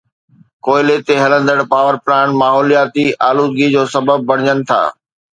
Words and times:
ڪوئلي 0.65 0.97
تي 1.07 1.15
هلندڙ 1.23 1.57
پاور 1.71 1.95
پلانٽس 2.05 2.37
ماحولياتي 2.41 3.05
آلودگي 3.29 3.67
جو 3.75 3.83
سبب 3.93 4.17
بڻجن 4.29 4.57
ٿا. 4.69 4.81